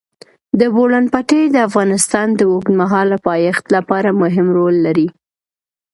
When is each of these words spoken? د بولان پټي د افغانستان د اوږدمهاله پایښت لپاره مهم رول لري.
د 0.59 0.61
بولان 0.75 1.05
پټي 1.13 1.41
د 1.51 1.57
افغانستان 1.67 2.27
د 2.35 2.41
اوږدمهاله 2.51 3.17
پایښت 3.27 3.65
لپاره 3.75 4.09
مهم 4.21 4.47
رول 4.57 4.75
لري. 4.85 5.07